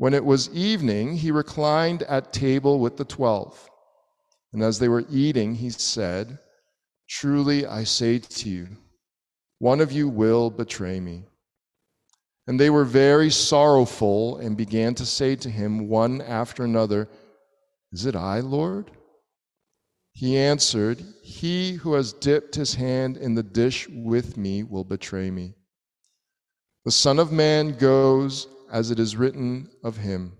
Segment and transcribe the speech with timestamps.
[0.00, 3.68] When it was evening, he reclined at table with the twelve.
[4.50, 6.38] And as they were eating, he said,
[7.06, 8.68] Truly I say to you,
[9.58, 11.26] one of you will betray me.
[12.46, 17.06] And they were very sorrowful and began to say to him one after another,
[17.92, 18.90] Is it I, Lord?
[20.14, 25.30] He answered, He who has dipped his hand in the dish with me will betray
[25.30, 25.56] me.
[26.86, 30.32] The Son of Man goes as it is written of him.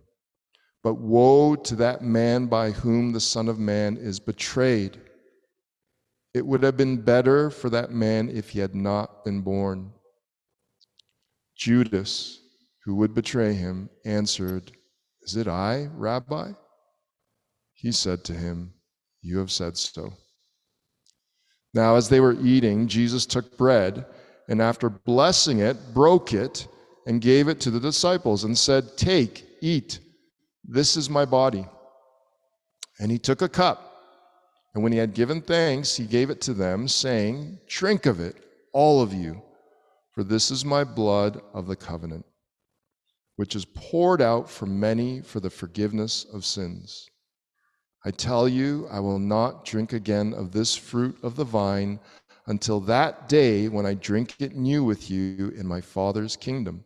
[0.83, 4.99] But woe to that man by whom the Son of Man is betrayed.
[6.33, 9.93] It would have been better for that man if he had not been born.
[11.57, 12.41] Judas,
[12.85, 14.73] who would betray him, answered,
[15.23, 16.53] Is it I, Rabbi?
[17.75, 18.73] He said to him,
[19.21, 20.15] You have said so.
[21.75, 24.07] Now, as they were eating, Jesus took bread,
[24.49, 26.67] and after blessing it, broke it,
[27.07, 29.99] and gave it to the disciples, and said, Take, eat.
[30.65, 31.67] This is my body.
[32.99, 33.91] And he took a cup,
[34.75, 38.37] and when he had given thanks, he gave it to them, saying, Drink of it,
[38.73, 39.43] all of you,
[40.13, 42.27] for this is my blood of the covenant,
[43.37, 47.09] which is poured out for many for the forgiveness of sins.
[48.05, 52.01] I tell you, I will not drink again of this fruit of the vine
[52.47, 56.85] until that day when I drink it new with you in my Father's kingdom.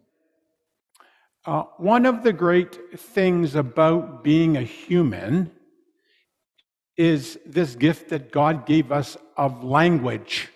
[1.47, 5.51] Uh, one of the great things about being a human
[6.97, 10.49] is this gift that God gave us of language.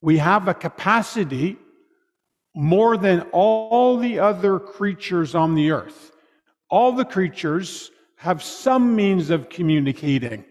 [0.00, 1.58] We have a capacity
[2.54, 6.12] more than all the other creatures on the earth.
[6.70, 10.42] All the creatures have some means of communicating.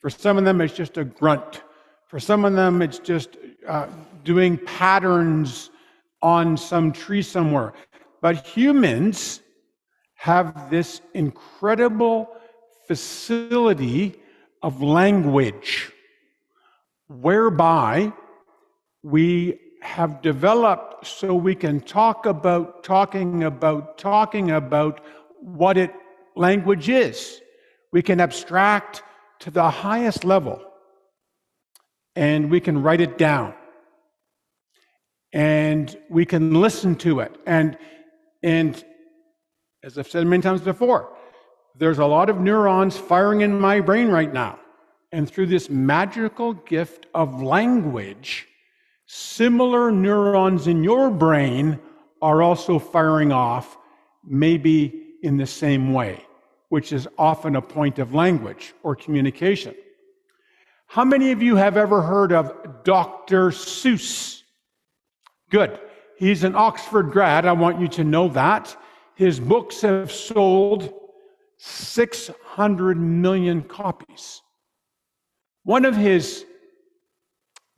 [0.00, 1.62] For some of them, it's just a grunt.
[2.08, 3.36] For some of them, it's just
[3.68, 3.86] uh,
[4.24, 5.70] doing patterns
[6.22, 7.72] on some tree somewhere.
[8.26, 9.40] But humans
[10.16, 12.28] have this incredible
[12.88, 14.16] facility
[14.64, 15.92] of language
[17.06, 18.12] whereby
[19.04, 25.02] we have developed so we can talk about talking about talking about
[25.40, 25.94] what it
[26.34, 27.40] language is.
[27.92, 29.04] We can abstract
[29.38, 30.60] to the highest level
[32.16, 33.54] and we can write it down
[35.32, 37.78] and we can listen to it and
[38.42, 38.84] and
[39.82, 41.16] as I've said many times before,
[41.78, 44.58] there's a lot of neurons firing in my brain right now.
[45.12, 48.48] And through this magical gift of language,
[49.06, 51.78] similar neurons in your brain
[52.20, 53.76] are also firing off,
[54.24, 56.24] maybe in the same way,
[56.70, 59.74] which is often a point of language or communication.
[60.88, 63.50] How many of you have ever heard of Dr.
[63.50, 64.42] Seuss?
[65.50, 65.78] Good.
[66.16, 67.44] He's an Oxford grad.
[67.46, 68.76] I want you to know that.
[69.14, 70.92] His books have sold
[71.58, 74.42] 600 million copies.
[75.64, 76.44] One of his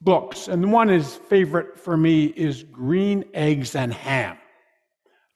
[0.01, 4.37] books, and one is favorite for me, is Green Eggs and Ham.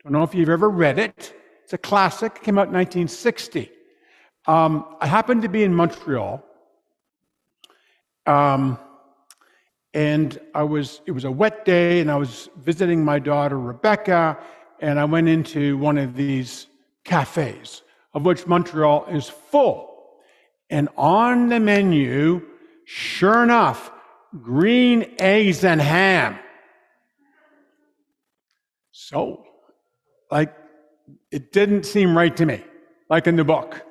[0.02, 1.34] Don't know if you've ever read it.
[1.64, 2.36] It's a classic.
[2.36, 3.70] It came out in 1960.
[4.46, 6.44] Um, I happened to be in Montreal.
[8.26, 8.78] Um,
[9.94, 14.38] and I was, it was a wet day, and I was visiting my daughter Rebecca,
[14.80, 16.66] and I went into one of these
[17.04, 17.82] cafes,
[18.14, 19.90] of which Montreal is full.
[20.70, 22.42] And on the menu,
[22.84, 23.92] sure enough,
[24.40, 26.38] green eggs and ham.
[28.92, 29.44] So,
[30.30, 30.54] like,
[31.30, 32.64] it didn't seem right to me,
[33.10, 33.82] like in the book.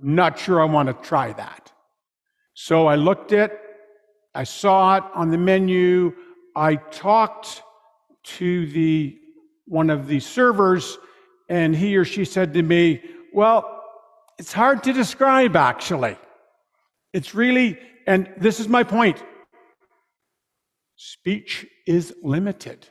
[0.00, 1.72] I'm not sure I want to try that.
[2.54, 3.52] So I looked at
[4.34, 6.12] I saw it on the menu.
[6.54, 7.62] I talked
[8.22, 9.18] to the
[9.66, 10.98] one of the servers,
[11.48, 13.82] and he or she said to me, Well,
[14.38, 16.16] it's hard to describe actually.
[17.12, 19.22] It's really, and this is my point
[20.96, 22.86] speech is limited.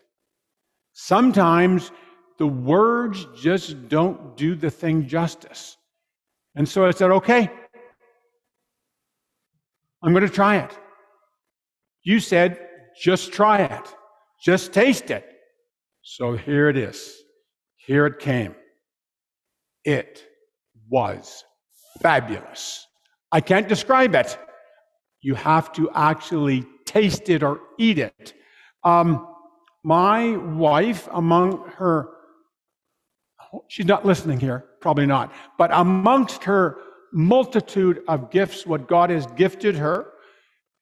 [0.93, 1.91] Sometimes
[2.39, 5.77] the words just don't do the thing justice.
[6.55, 7.49] And so I said, Okay,
[10.01, 10.77] I'm going to try it.
[12.09, 12.59] You said,
[12.99, 13.95] just try it,
[14.43, 15.23] just taste it.
[16.01, 17.15] So here it is.
[17.75, 18.55] Here it came.
[19.85, 20.23] It
[20.89, 21.43] was
[22.01, 22.87] fabulous.
[23.31, 24.39] I can't describe it.
[25.21, 28.33] You have to actually taste it or eat it.
[28.83, 29.27] Um,
[29.83, 32.09] my wife, among her,
[33.67, 36.79] she's not listening here, probably not, but amongst her
[37.13, 40.13] multitude of gifts, what God has gifted her,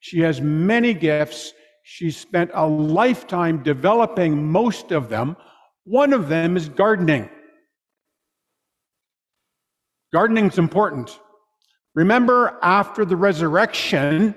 [0.08, 1.54] she has many gifts.
[1.84, 5.36] She spent a lifetime developing most of them.
[5.84, 7.30] One of them is gardening.
[10.14, 11.20] Gardening is important.
[11.94, 14.34] Remember, after the resurrection,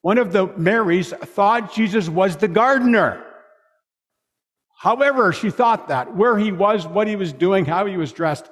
[0.00, 3.22] one of the Marys thought Jesus was the gardener.
[4.78, 8.48] However, she thought that, where he was, what he was doing, how he was dressed.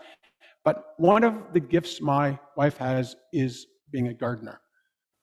[0.65, 4.61] But one of the gifts my wife has is being a gardener.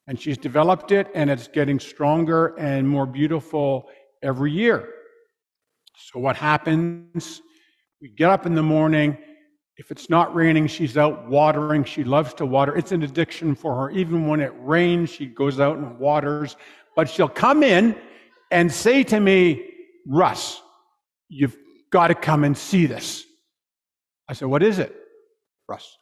[0.08, 3.90] And she's developed it, and it's getting stronger and more beautiful
[4.22, 4.90] every year.
[5.96, 7.42] So, what happens?
[8.02, 9.18] We get up in the morning,
[9.78, 11.84] if it's not raining, she's out watering.
[11.84, 12.76] She loves to water.
[12.76, 13.90] It's an addiction for her.
[13.92, 16.56] Even when it rains, she goes out and waters.
[16.96, 17.96] But she'll come in
[18.52, 19.68] and say to me,
[20.08, 20.62] Russ,
[21.28, 21.58] you've
[21.90, 23.26] got to come and see this.
[24.30, 24.96] I said, What is it,
[25.68, 25.98] Russ?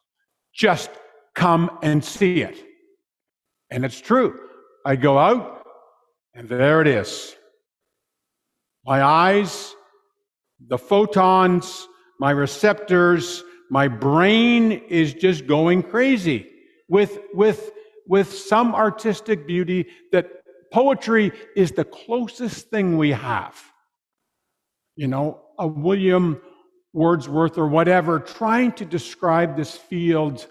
[0.53, 0.89] Just
[1.33, 2.61] come and see it.
[3.71, 4.37] And it's true.
[4.85, 5.63] I go out,
[6.35, 7.35] and there it is.
[8.85, 9.73] My eyes,
[10.67, 11.87] the photons,
[12.19, 16.49] my receptors, my brain is just going crazy
[16.89, 17.71] with, with,
[18.05, 20.29] with some artistic beauty that
[20.73, 23.55] poetry is the closest thing we have.
[24.97, 26.41] You know, a William
[26.93, 30.45] Wordsworth or whatever trying to describe this field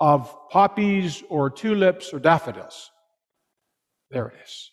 [0.00, 2.90] of poppies or tulips or daffodils.
[4.10, 4.70] There it is.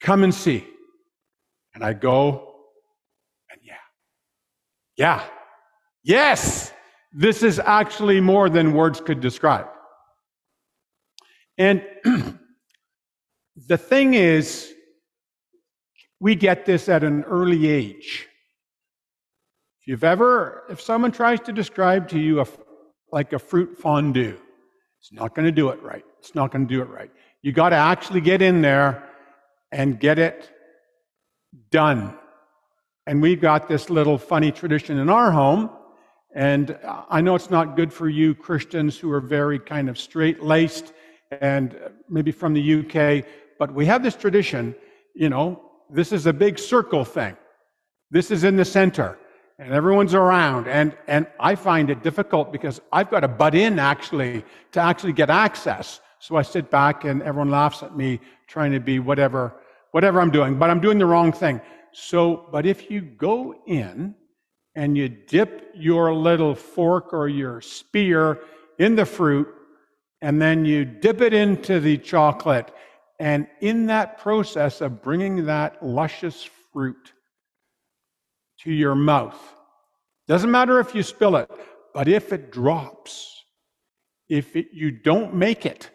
[0.00, 0.66] Come and see.
[1.74, 2.54] And I go,
[3.50, 3.74] and yeah.
[4.96, 5.24] Yeah.
[6.02, 6.72] Yes.
[7.12, 9.66] This is actually more than words could describe.
[11.56, 11.84] And
[13.66, 14.72] the thing is,
[16.20, 18.28] we get this at an early age.
[19.80, 22.46] If you've ever, if someone tries to describe to you a,
[23.12, 24.38] like a fruit fondue,
[25.00, 26.04] it's not going to do it right.
[26.18, 27.10] It's not going to do it right.
[27.42, 29.08] You got to actually get in there
[29.72, 30.50] and get it
[31.70, 32.14] done.
[33.06, 35.70] And we've got this little funny tradition in our home
[36.34, 36.78] and
[37.10, 40.92] I know it's not good for you Christians who are very kind of straight laced
[41.40, 41.76] and
[42.08, 43.24] maybe from the UK,
[43.58, 44.74] but we have this tradition,
[45.14, 47.36] you know, this is a big circle thing.
[48.10, 49.18] This is in the center
[49.58, 50.68] and everyone's around.
[50.68, 55.12] And, and I find it difficult because I've got to butt in actually to actually
[55.12, 56.00] get access.
[56.20, 59.54] So I sit back and everyone laughs at me trying to be whatever,
[59.90, 61.60] whatever I'm doing, but I'm doing the wrong thing.
[61.92, 64.14] So, but if you go in
[64.74, 68.40] and you dip your little fork or your spear
[68.78, 69.48] in the fruit,
[70.20, 72.72] and then you dip it into the chocolate.
[73.20, 77.12] And in that process of bringing that luscious fruit
[78.62, 79.38] to your mouth,
[80.26, 81.50] doesn't matter if you spill it,
[81.94, 83.44] but if it drops,
[84.28, 85.90] if it, you don't make it,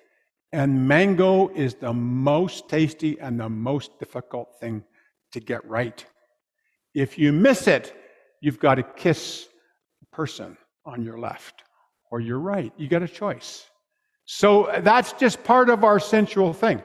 [0.52, 4.84] and mango is the most tasty and the most difficult thing
[5.32, 6.06] to get right.
[6.94, 7.96] If you miss it,
[8.42, 9.48] you've got to kiss
[10.00, 11.64] the person on your left
[12.12, 12.72] or your right.
[12.78, 13.66] You got a choice.
[14.26, 16.84] So uh, that's just part of our sensual thing.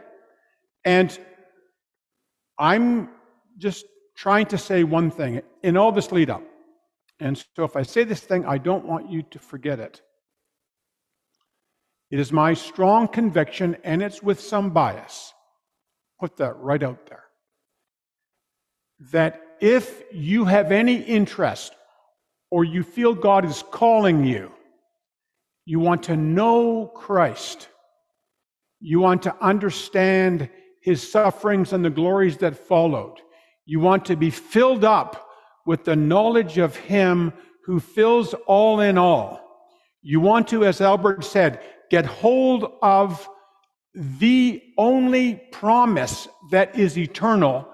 [0.84, 1.16] And
[2.58, 3.10] I'm
[3.58, 3.84] just
[4.18, 6.42] trying to say one thing in all this lead up.
[7.20, 10.02] And so if I say this thing, I don't want you to forget it.
[12.10, 15.32] It is my strong conviction, and it's with some bias.
[16.18, 17.24] Put that right out there.
[19.12, 21.72] That if you have any interest
[22.50, 24.50] or you feel God is calling you,
[25.64, 27.68] you want to know Christ,
[28.80, 30.50] you want to understand
[30.82, 33.20] his sufferings and the glories that followed,
[33.68, 35.28] you want to be filled up
[35.66, 37.34] with the knowledge of him
[37.64, 39.42] who fills all in all.
[40.00, 41.60] You want to, as Albert said,
[41.90, 43.28] get hold of
[43.94, 47.68] the only promise that is eternal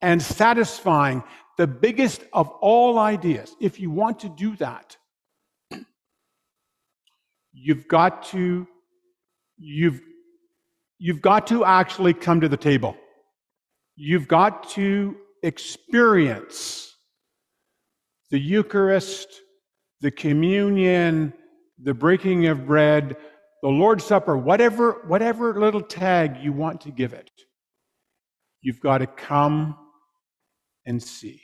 [0.00, 1.24] and satisfying,
[1.58, 3.56] the biggest of all ideas.
[3.58, 4.96] If you want to do that,
[7.52, 8.68] you've got to
[9.58, 10.00] you've
[10.98, 12.96] you've got to actually come to the table.
[13.96, 16.96] You've got to experience
[18.30, 19.28] the Eucharist,
[20.00, 21.32] the communion,
[21.82, 23.16] the breaking of bread,
[23.62, 27.30] the Lord's Supper, whatever, whatever little tag you want to give it.
[28.62, 29.76] You've got to come
[30.86, 31.40] and see.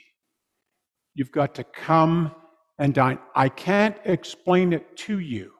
[1.13, 2.33] You've got to come
[2.79, 3.19] and dine.
[3.35, 5.51] I can't explain it to you.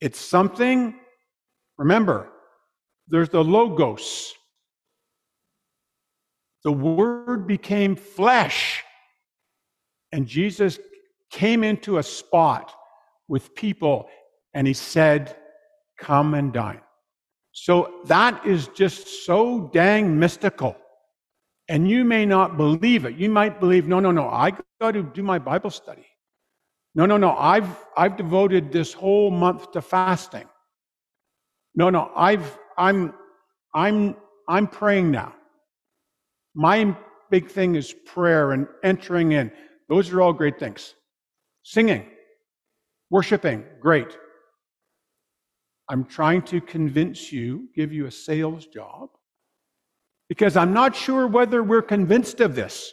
[0.00, 0.94] It's something,
[1.78, 2.30] remember,
[3.08, 4.34] there's the Logos.
[6.66, 8.82] The Word became flesh.
[10.10, 10.80] And Jesus
[11.30, 12.74] came into a spot
[13.28, 14.08] with people
[14.52, 15.36] and he said,
[15.96, 16.80] Come and dine.
[17.52, 20.76] So that is just so dang mystical.
[21.68, 23.14] And you may not believe it.
[23.14, 26.08] You might believe, no, no, no, I got to do my Bible study.
[26.96, 30.48] No, no, no, I've, I've devoted this whole month to fasting.
[31.76, 33.14] No, no, I've, I'm,
[33.72, 34.16] I'm,
[34.48, 35.35] I'm praying now.
[36.58, 36.96] My
[37.30, 39.52] big thing is prayer and entering in.
[39.90, 40.94] Those are all great things.
[41.62, 42.06] Singing,
[43.10, 44.16] worshiping, great.
[45.90, 49.10] I'm trying to convince you, give you a sales job,
[50.30, 52.90] because I'm not sure whether we're convinced of this.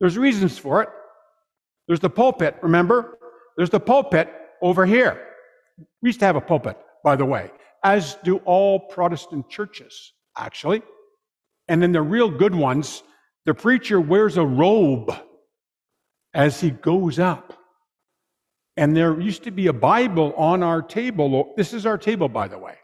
[0.00, 0.88] There's reasons for it.
[1.86, 3.18] There's the pulpit, remember?
[3.56, 4.28] There's the pulpit
[4.60, 5.28] over here.
[6.02, 7.52] We used to have a pulpit, by the way,
[7.84, 10.82] as do all Protestant churches, actually.
[11.68, 13.02] And then the real good ones,
[13.46, 15.14] the preacher wears a robe
[16.34, 17.58] as he goes up.
[18.76, 21.54] And there used to be a Bible on our table.
[21.56, 22.76] This is our table, by the way.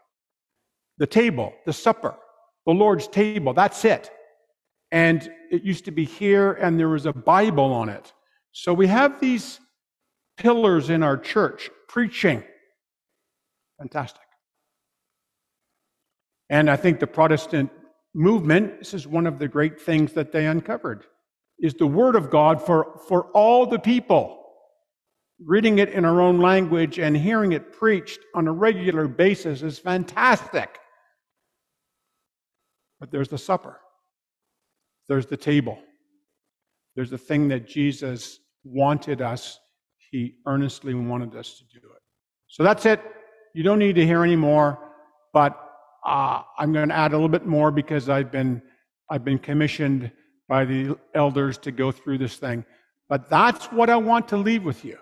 [0.99, 2.14] The table, the supper,
[2.66, 4.10] the Lord's table, that's it.
[4.92, 8.12] And it used to be here, and there was a Bible on it.
[8.52, 9.60] So we have these
[10.37, 12.44] pillars in our church preaching.
[13.78, 14.22] Fantastic.
[16.49, 17.70] And I think the Protestant
[18.14, 21.05] movement, this is one of the great things that they uncovered,
[21.59, 24.40] is the Word of God for, for all the people
[25.45, 29.79] reading it in our own language and hearing it preached on a regular basis is
[29.79, 30.79] fantastic.
[32.99, 33.81] But there's the supper,
[35.09, 35.79] there's the table,
[36.95, 39.59] there's the thing that Jesus wanted us,
[40.11, 42.02] he earnestly wanted us to do it.
[42.49, 43.00] So that's it.
[43.55, 44.79] You don't need to hear any more,
[45.33, 45.59] but
[46.04, 48.62] uh, I'm going to add a little bit more because I've been
[49.11, 50.11] I've been commissioned
[50.49, 52.64] by the elders to go through this thing.
[53.09, 54.99] But that's what I want to leave with you.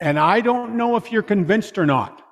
[0.00, 2.22] And I don't know if you're convinced or not.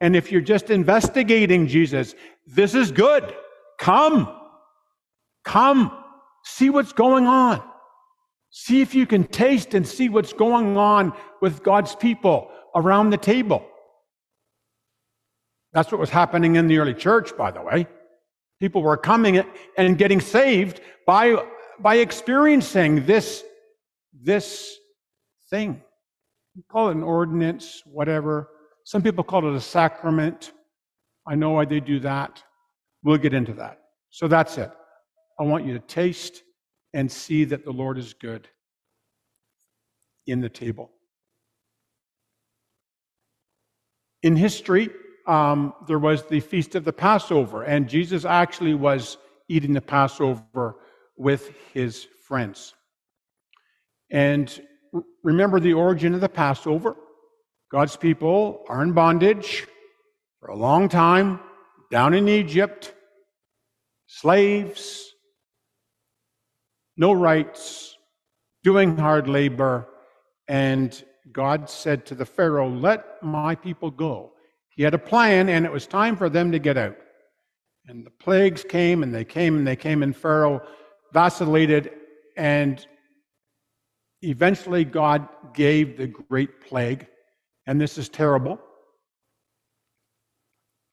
[0.00, 2.14] And if you're just investigating Jesus,
[2.46, 3.34] this is good.
[3.78, 4.28] Come.
[5.44, 5.96] Come.
[6.44, 7.62] See what's going on.
[8.50, 13.16] See if you can taste and see what's going on with God's people around the
[13.16, 13.66] table.
[15.74, 17.88] That's what was happening in the early church, by the way.
[18.60, 19.44] People were coming
[19.76, 21.44] and getting saved by,
[21.80, 23.44] by experiencing this,
[24.22, 24.76] this
[25.50, 25.82] thing.
[26.54, 28.48] You call it an ordinance, whatever.
[28.84, 30.52] Some people call it a sacrament.
[31.26, 32.42] I know why they do that.
[33.02, 33.80] We'll get into that.
[34.10, 34.70] So that's it.
[35.40, 36.42] I want you to taste
[36.92, 38.46] and see that the Lord is good
[40.28, 40.92] in the table.
[44.22, 44.90] In history,
[45.26, 49.16] um, there was the feast of the Passover, and Jesus actually was
[49.48, 50.76] eating the Passover
[51.16, 52.74] with his friends.
[54.10, 54.60] And
[55.22, 56.96] remember the origin of the Passover.
[57.70, 59.66] God's people are in bondage
[60.40, 61.40] for a long time,
[61.90, 62.94] down in Egypt,
[64.06, 65.10] slaves,
[66.96, 67.96] no rights,
[68.62, 69.88] doing hard labor.
[70.46, 71.02] And
[71.32, 74.33] God said to the Pharaoh, Let my people go.
[74.76, 76.96] He had a plan, and it was time for them to get out.
[77.86, 80.62] And the plagues came, and they came, and they came, and Pharaoh
[81.12, 81.92] vacillated,
[82.36, 82.84] and
[84.22, 87.06] eventually God gave the great plague,
[87.66, 88.58] and this is terrible.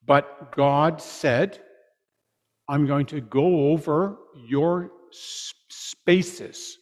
[0.05, 1.59] But God said,
[2.67, 6.77] I'm going to go over your spaces.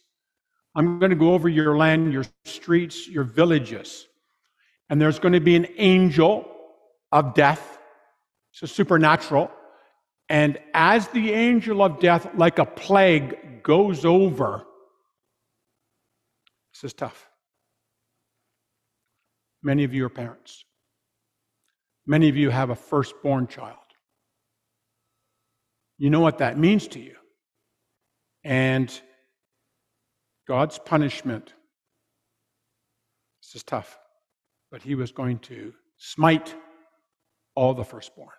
[0.74, 4.06] I'm going to go over your land, your streets, your villages.
[4.88, 6.46] And there's going to be an angel
[7.12, 7.78] of death.
[8.52, 9.50] So supernatural.
[10.28, 14.64] And as the angel of death, like a plague, goes over,
[16.72, 17.28] this is tough.
[19.62, 20.64] Many of you are parents.
[22.06, 23.76] Many of you have a firstborn child.
[25.98, 27.16] You know what that means to you.
[28.42, 28.90] And
[30.48, 31.52] God's punishment,
[33.42, 33.98] this is tough,
[34.70, 36.54] but He was going to smite
[37.60, 38.38] all the firstborn.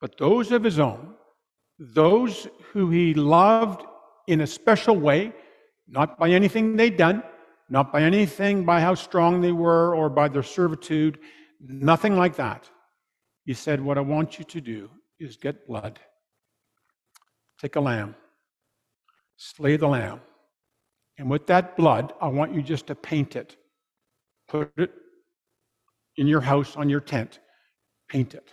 [0.00, 1.14] But those of His own,
[1.76, 3.84] those who He loved
[4.28, 5.32] in a special way,
[5.88, 7.24] not by anything they'd done,
[7.68, 11.18] not by anything by how strong they were or by their servitude,
[11.60, 12.70] nothing like that.
[13.44, 15.98] He said, What I want you to do is get blood,
[17.60, 18.14] take a lamb,
[19.36, 20.20] slay the lamb,
[21.18, 23.56] and with that blood, I want you just to paint it.
[24.46, 24.92] Put it
[26.16, 27.40] in your house, on your tent,
[28.08, 28.48] paint it.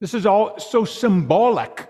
[0.00, 1.88] This is all so symbolic.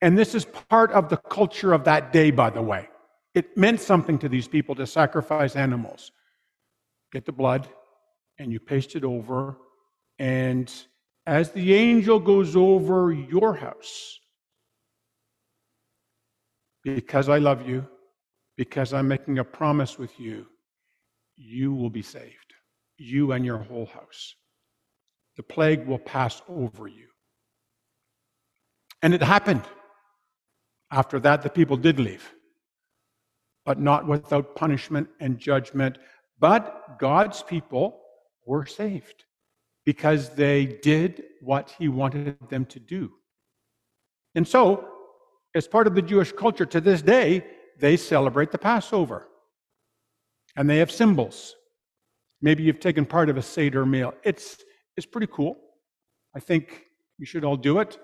[0.00, 2.88] And this is part of the culture of that day, by the way.
[3.34, 6.12] It meant something to these people to sacrifice animals.
[7.12, 7.68] Get the blood
[8.38, 9.56] and you paste it over.
[10.18, 10.72] And
[11.26, 14.20] as the angel goes over your house,
[16.84, 17.86] because I love you,
[18.56, 20.46] because I'm making a promise with you,
[21.36, 22.45] you will be saved,
[22.98, 24.34] you and your whole house.
[25.36, 27.08] The plague will pass over you.
[29.02, 29.62] And it happened.
[30.90, 32.32] After that, the people did leave,
[33.64, 35.98] but not without punishment and judgment.
[36.38, 38.00] But God's people
[38.46, 39.24] were saved
[39.84, 43.12] because they did what he wanted them to do.
[44.34, 44.88] And so,
[45.54, 47.44] as part of the Jewish culture to this day,
[47.78, 49.26] they celebrate the Passover.
[50.54, 51.55] And they have symbols.
[52.46, 54.14] Maybe you've taken part of a Seder meal.
[54.22, 54.58] It's,
[54.96, 55.58] it's pretty cool.
[56.32, 56.84] I think
[57.18, 57.98] you should all do it.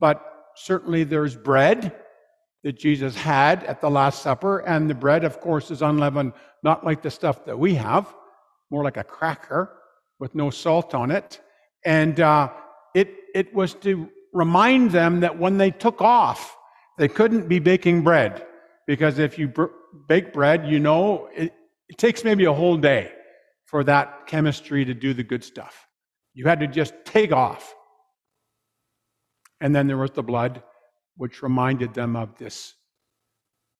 [0.00, 0.24] But
[0.56, 1.94] certainly there's bread
[2.64, 4.60] that Jesus had at the Last Supper.
[4.60, 6.32] And the bread, of course, is unleavened,
[6.62, 8.06] not like the stuff that we have,
[8.70, 9.70] more like a cracker
[10.18, 11.38] with no salt on it.
[11.84, 12.50] And uh,
[12.94, 16.56] it, it was to remind them that when they took off,
[16.96, 18.46] they couldn't be baking bread.
[18.86, 19.76] Because if you br-
[20.08, 21.52] bake bread, you know, it,
[21.90, 23.12] it takes maybe a whole day
[23.68, 25.86] for that chemistry to do the good stuff.
[26.32, 27.74] You had to just take off.
[29.60, 30.62] And then there was the blood,
[31.16, 32.74] which reminded them of this,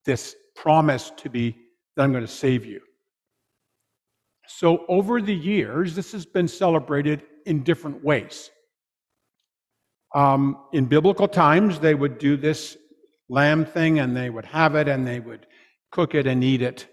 [0.05, 1.57] this promise to be
[1.95, 2.81] that I'm going to save you.
[4.47, 8.51] So over the years, this has been celebrated in different ways.
[10.13, 12.77] Um, in biblical times, they would do this
[13.27, 15.47] lamb thing and they would have it and they would
[15.91, 16.87] cook it and eat it.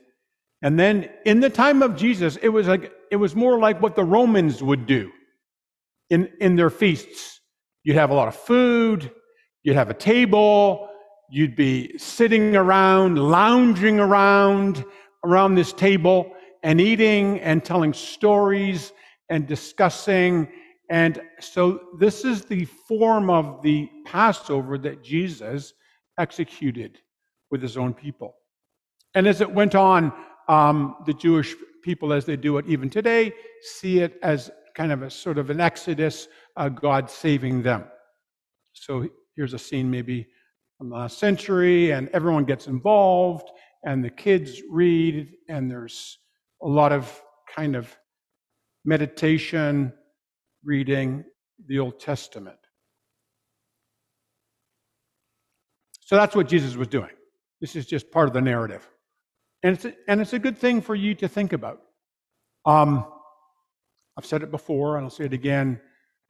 [0.62, 3.94] And then in the time of Jesus, it was like it was more like what
[3.94, 5.10] the Romans would do
[6.10, 7.40] in, in their feasts.
[7.84, 9.10] You'd have a lot of food,
[9.62, 10.88] you'd have a table,
[11.30, 14.84] you'd be sitting around, lounging around
[15.24, 18.92] around this table and eating and telling stories
[19.28, 20.48] and discussing.
[20.90, 25.74] And so this is the form of the Passover that Jesus
[26.18, 26.98] executed
[27.50, 28.34] with his own people.
[29.14, 30.12] And as it went on,
[30.48, 35.02] um, the Jewish people, as they do it even today, see it as kind of
[35.02, 37.84] a sort of an exodus, uh, God saving them.
[38.72, 40.26] So here's a scene maybe
[40.78, 43.48] from the last century, and everyone gets involved,
[43.84, 46.18] and the kids read, and there's
[46.62, 47.22] a lot of
[47.54, 47.96] kind of
[48.84, 49.92] meditation,
[50.62, 51.24] reading
[51.68, 52.58] the Old Testament.
[56.00, 57.10] So that's what Jesus was doing.
[57.60, 58.86] This is just part of the narrative.
[59.66, 61.80] And it's a, and it's a good thing for you to think about.
[62.66, 63.04] Um,
[64.16, 65.80] I've said it before, and I'll say it again.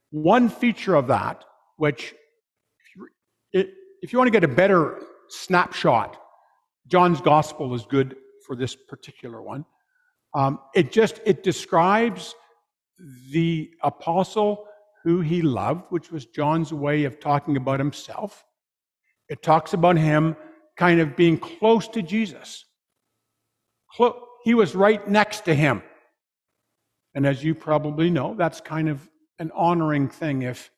[0.08, 1.44] One feature of that,
[1.76, 2.14] which,
[2.72, 3.68] if you,
[4.00, 6.18] if you want to get a better snapshot,
[6.86, 9.66] John's gospel is good for this particular one.
[10.34, 12.34] Um, it just it describes
[13.32, 14.64] the apostle
[15.04, 18.46] who he loved, which was John's way of talking about himself.
[19.28, 20.36] It talks about him
[20.78, 22.64] kind of being close to Jesus.
[24.46, 25.82] He was right next to him.
[27.14, 30.70] And as you probably know, that's kind of an honoring thing if,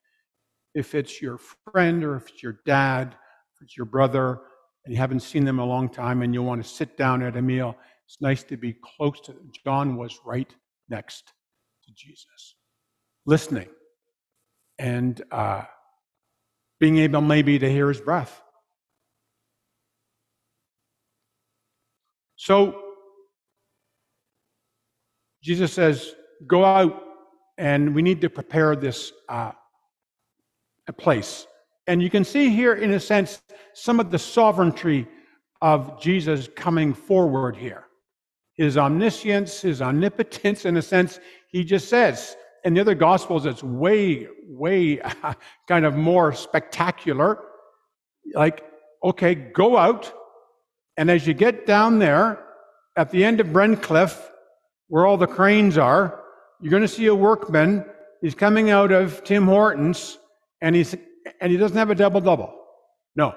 [0.74, 1.38] if it's your
[1.70, 3.14] friend or if it's your dad,
[3.54, 4.40] if it's your brother,
[4.85, 7.37] and you haven't seen them a long time and you want to sit down at
[7.37, 7.76] a meal.
[8.07, 9.50] It's nice to be close to them.
[9.64, 10.50] John was right
[10.88, 11.33] next
[11.85, 12.57] to Jesus,
[13.26, 13.68] listening
[14.78, 15.64] and uh,
[16.81, 18.40] being able maybe to hear his breath.
[22.37, 22.88] So
[25.42, 26.14] Jesus says,
[26.46, 27.03] Go out
[27.57, 29.53] and we need to prepare this uh,
[30.96, 31.46] place.
[31.87, 33.42] And you can see here, in a sense,
[33.74, 35.07] some of the sovereignty
[35.61, 37.85] of Jesus coming forward here.
[38.55, 41.18] His omniscience, his omnipotence, in a sense,
[41.51, 45.01] he just says, in the other gospels, it's way, way
[45.68, 47.38] kind of more spectacular.
[48.35, 48.64] Like,
[49.03, 50.12] okay, go out,
[50.96, 52.44] and as you get down there,
[52.96, 54.31] at the end of Brentcliffe,
[54.88, 56.20] where all the cranes are,
[56.61, 57.85] you're going to see a workman.
[58.20, 60.18] He's coming out of Tim Hortons,
[60.61, 60.96] and he's
[61.40, 62.53] and he doesn't have a double double.
[63.14, 63.35] No,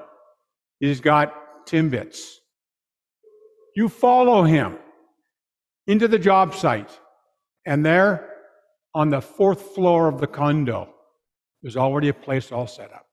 [0.79, 1.33] he's got
[1.67, 2.19] Timbits.
[3.75, 4.77] You follow him
[5.87, 6.99] into the job site,
[7.65, 8.27] and there,
[8.95, 10.89] on the fourth floor of the condo,
[11.61, 13.05] there's already a place all set up.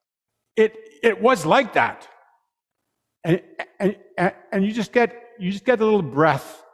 [0.56, 2.08] It it was like that,
[3.24, 3.42] and
[3.78, 3.96] and
[4.52, 6.64] and you just get you just get a little breath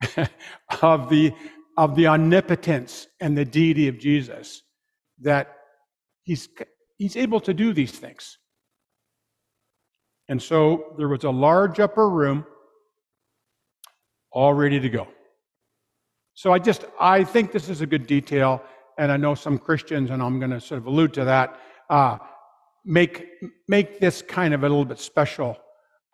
[0.82, 1.32] of the
[1.76, 4.62] of the omnipotence and the deity of Jesus
[5.20, 5.56] that
[6.22, 6.48] he's,
[6.98, 8.38] he's able to do these things.
[10.28, 12.46] And so there was a large upper room
[14.30, 15.06] all ready to go.
[16.34, 18.62] So I just, I think this is a good detail,
[18.98, 22.18] and I know some Christians, and I'm going to sort of allude to that, uh,
[22.84, 23.28] make,
[23.68, 25.56] make this kind of a little bit special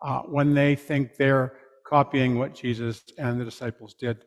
[0.03, 1.53] uh, when they think they're
[1.91, 4.23] copying what Jesus and the disciples did.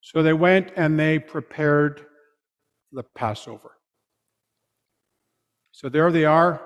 [0.00, 2.06] So they went and they prepared
[2.92, 3.72] the Passover.
[5.72, 6.62] So there they are.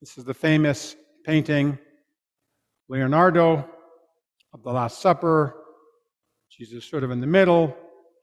[0.00, 1.76] This is the famous painting,
[2.88, 3.68] Leonardo
[4.54, 5.56] of the Last Supper.
[6.50, 7.76] Jesus sort of in the middle,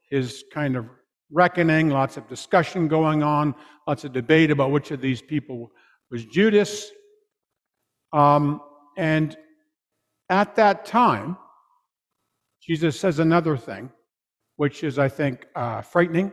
[0.08, 0.86] his kind of
[1.30, 3.54] reckoning, lots of discussion going on,
[3.86, 5.70] lots of debate about which of these people
[6.10, 6.90] was Judas.
[8.12, 8.60] Um,
[8.96, 9.36] and
[10.28, 11.36] at that time,
[12.60, 13.90] Jesus says another thing,
[14.56, 16.32] which is, I think, uh, frightening,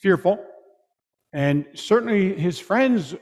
[0.00, 0.44] fearful.
[1.32, 3.14] And certainly his friends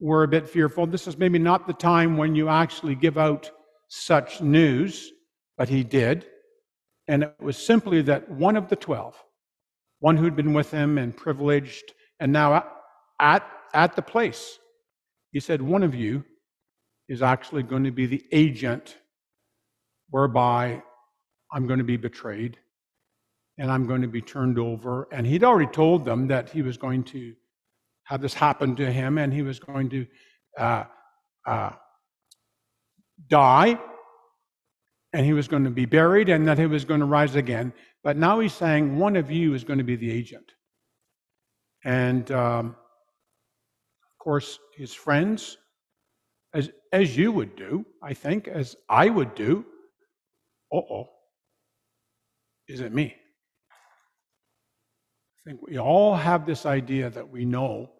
[0.00, 0.86] were a bit fearful.
[0.86, 3.50] This is maybe not the time when you actually give out
[3.88, 5.12] such news,
[5.56, 6.26] but he did.
[7.06, 9.16] And it was simply that one of the twelve,
[9.98, 12.64] one who'd been with him and privileged, and now
[13.20, 14.58] at, at the place,
[15.32, 16.24] he said, One of you
[17.10, 18.96] is actually going to be the agent
[20.10, 20.80] whereby
[21.52, 22.56] I'm going to be betrayed
[23.58, 25.08] and I'm going to be turned over.
[25.10, 27.34] And he'd already told them that he was going to
[28.04, 30.06] have this happen to him and he was going to
[30.56, 30.84] uh,
[31.44, 31.72] uh,
[33.28, 33.76] die
[35.12, 37.72] and he was going to be buried and that he was going to rise again.
[38.04, 40.52] But now he's saying one of you is going to be the agent.
[41.84, 45.56] And um, of course, his friends,
[46.52, 49.64] as, as you would do, I think, as I would do,
[50.72, 51.08] uh oh,
[52.68, 53.14] is it me?
[55.38, 57.90] I think we all have this idea that we know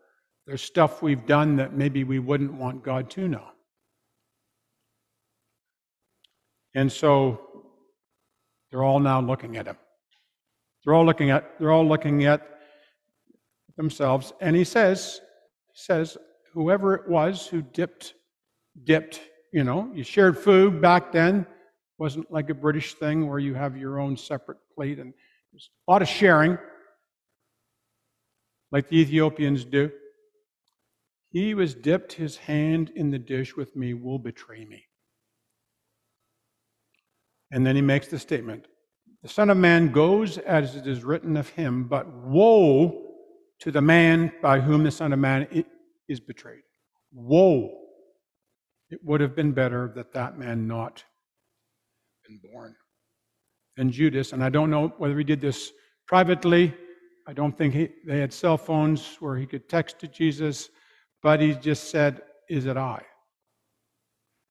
[0.47, 3.45] there's stuff we've done that maybe we wouldn't want God to know.
[6.75, 7.41] And so
[8.71, 9.77] they're all now looking at him.
[10.85, 12.47] They're all looking at they're all looking at
[13.77, 14.33] themselves.
[14.41, 15.21] And he says,
[15.73, 16.17] he says,
[16.53, 18.15] whoever it was who dipped,
[18.85, 19.21] dipped,
[19.53, 21.47] you know, you shared food back then.
[21.99, 25.13] wasn't like a British thing where you have your own separate plate and
[25.53, 26.57] there's a lot of sharing,
[28.71, 29.91] like the Ethiopians do.
[31.33, 34.85] He was dipped his hand in the dish with me will betray me.
[37.53, 38.67] And then he makes the statement
[39.23, 43.11] The Son of Man goes as it is written of him, but woe
[43.61, 45.65] to the man by whom the Son of Man
[46.09, 46.63] is betrayed.
[47.13, 47.80] Woe.
[48.91, 51.05] It would have been better that that man not
[52.27, 52.75] been born.
[53.77, 55.73] And Judas, and I don't know whether he did this
[56.07, 56.75] privately.
[57.27, 60.71] I don't think he, they had cell phones where he could text to Jesus,
[61.23, 63.03] but he just said, Is it I?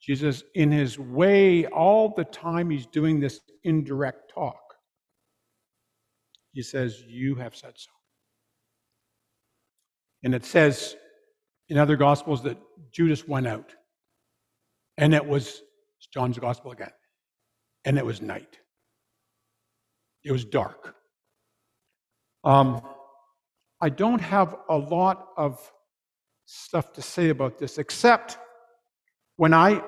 [0.02, 4.62] Jesus, in his way, all the time he's doing this indirect talk,
[6.54, 7.92] he says, You have said so.
[10.24, 10.96] And it says
[11.68, 12.58] in other gospels that
[12.92, 13.74] Judas went out.
[15.00, 15.62] And it was
[16.14, 16.92] John's gospel again.
[17.86, 18.60] And it was night.
[20.26, 20.94] It was dark.
[22.44, 22.82] Um,
[23.80, 25.72] I don't have a lot of
[26.46, 28.38] stuff to say about this, except
[29.38, 29.84] when I,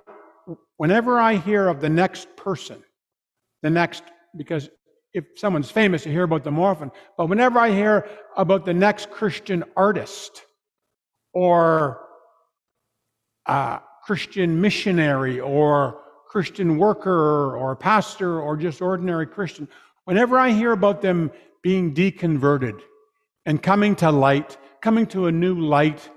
[0.77, 2.81] whenever I hear of the next person,
[3.63, 4.03] the next,
[4.37, 4.69] because
[5.13, 9.11] if someone's famous, you hear about them often, but whenever I hear about the next
[9.11, 10.43] Christian artist
[11.33, 11.99] or
[13.45, 13.79] uh,
[14.11, 19.69] Christian missionary or Christian worker or pastor or just ordinary Christian,
[20.03, 21.31] whenever I hear about them
[21.63, 22.81] being deconverted
[23.45, 26.09] and coming to light, coming to a new light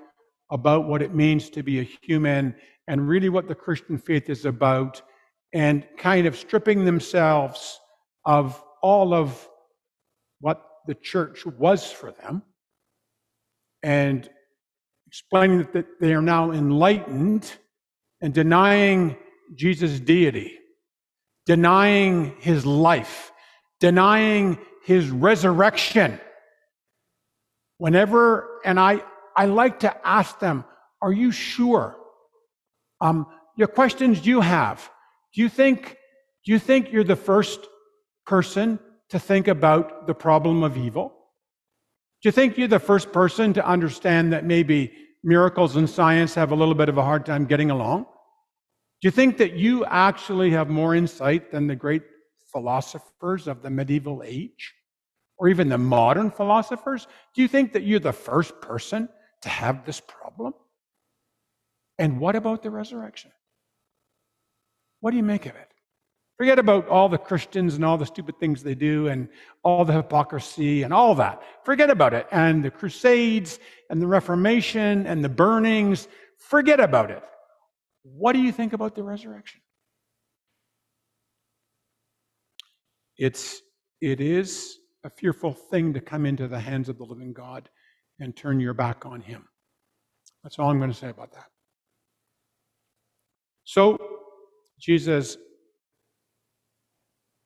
[0.50, 2.56] about what it means to be a human
[2.88, 5.00] and really what the Christian faith is about
[5.52, 7.78] and kind of stripping themselves
[8.24, 9.48] of all of
[10.40, 12.42] what the church was for them
[13.84, 14.28] and
[15.06, 17.52] explaining that they are now enlightened
[18.24, 19.18] and denying
[19.54, 20.58] Jesus' deity,
[21.44, 23.30] denying his life,
[23.80, 26.18] denying his resurrection.
[27.76, 29.02] Whenever, and I,
[29.36, 30.64] I like to ask them,
[31.02, 31.96] are you sure
[33.02, 33.26] um,
[33.58, 34.90] your questions you have.
[35.34, 35.98] Do you think,
[36.46, 37.60] do you think you're the first
[38.24, 38.78] person
[39.10, 41.12] to think about the problem of evil?
[42.22, 46.52] Do you think you're the first person to understand that maybe miracles and science have
[46.52, 48.06] a little bit of a hard time getting along?
[49.04, 52.04] Do you think that you actually have more insight than the great
[52.50, 54.72] philosophers of the medieval age
[55.36, 57.06] or even the modern philosophers?
[57.34, 59.10] Do you think that you're the first person
[59.42, 60.54] to have this problem?
[61.98, 63.30] And what about the resurrection?
[65.00, 65.68] What do you make of it?
[66.38, 69.28] Forget about all the Christians and all the stupid things they do and
[69.62, 71.42] all the hypocrisy and all that.
[71.62, 72.26] Forget about it.
[72.32, 73.58] And the Crusades
[73.90, 76.08] and the Reformation and the burnings.
[76.38, 77.22] Forget about it.
[78.04, 79.60] What do you think about the resurrection?
[83.16, 83.60] It's,
[84.00, 87.68] it is a fearful thing to come into the hands of the living God
[88.20, 89.48] and turn your back on Him.
[90.42, 91.46] That's all I'm going to say about that.
[93.64, 93.98] So,
[94.78, 95.38] Jesus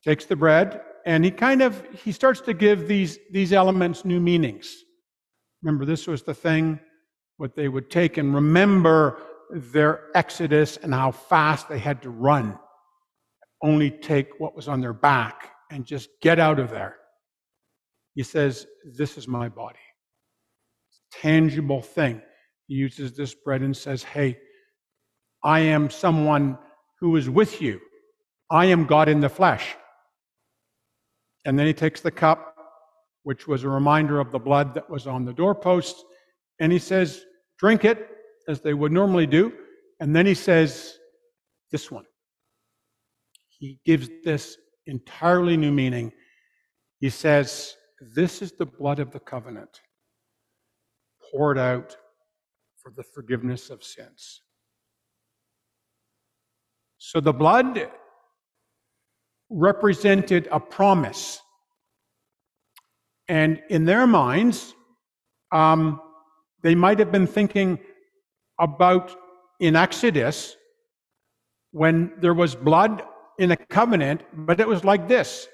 [0.05, 4.21] takes the bread and he kind of he starts to give these these elements new
[4.21, 4.85] meanings
[5.62, 6.79] remember this was the thing
[7.37, 12.58] what they would take and remember their exodus and how fast they had to run.
[13.62, 16.96] Only take what was on their back and just get out of there.
[18.14, 19.78] He says this is my body.
[21.12, 22.22] Tangible thing.
[22.66, 24.38] He uses this bread and says hey
[25.44, 26.58] i am someone
[27.00, 27.80] who is with you.
[28.50, 29.76] I am god in the flesh.
[31.44, 32.56] And then he takes the cup,
[33.22, 36.04] which was a reminder of the blood that was on the doorpost,
[36.61, 37.24] and he says,
[37.58, 38.08] Drink it,
[38.48, 39.52] as they would normally do.
[40.00, 40.98] And then he says,
[41.70, 42.04] This one.
[43.48, 44.56] He gives this
[44.87, 46.12] entirely new meaning.
[47.00, 47.76] He says,
[48.14, 49.80] This is the blood of the covenant
[51.30, 51.96] poured out
[52.82, 54.40] for the forgiveness of sins.
[56.96, 57.90] So the blood
[59.50, 61.40] represented a promise.
[63.28, 64.74] And in their minds,
[65.52, 66.00] um,
[66.62, 67.78] they might have been thinking
[68.59, 69.14] about
[69.61, 70.57] in Exodus
[71.73, 73.03] when there was blood
[73.38, 75.49] in a covenant, but it was like this.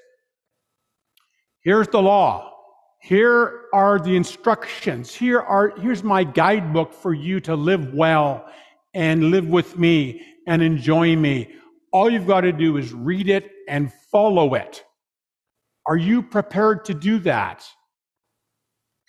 [1.61, 2.51] Here's the law.
[3.01, 5.13] Here are the instructions.
[5.13, 8.47] Here are, here's my guidebook for you to live well
[8.93, 11.53] and live with me and enjoy me.
[11.91, 14.83] All you've got to do is read it and follow it.
[15.87, 17.65] Are you prepared to do that?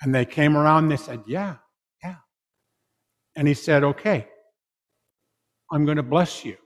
[0.02, 1.56] And they came around and they said, Yeah, yeah.
[3.36, 4.26] And he said, Okay,
[5.70, 6.56] I'm going to bless you.